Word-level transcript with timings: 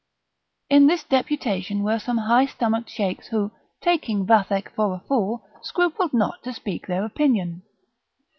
In 0.67 0.87
this 0.87 1.03
deputation 1.03 1.83
were 1.83 1.99
some 1.99 2.17
high 2.17 2.47
stomached 2.47 2.89
Sheiks, 2.89 3.27
who, 3.27 3.51
taking 3.81 4.25
Vathek 4.25 4.71
for 4.73 4.95
a 4.95 4.99
fool, 5.07 5.45
scrupled 5.61 6.11
not 6.11 6.41
to 6.43 6.53
speak 6.53 6.87
their 6.87 7.05
opinion. 7.05 7.61